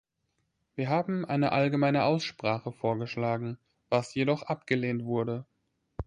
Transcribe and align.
Wir 0.73 0.89
haben 0.89 1.25
eine 1.25 1.51
allgemeine 1.51 2.05
Aussprache 2.05 2.71
vorgeschlagen, 2.71 3.59
was 3.89 4.15
jedoch 4.15 4.41
abgelehnt 4.41 5.03
wurde. 5.05 5.45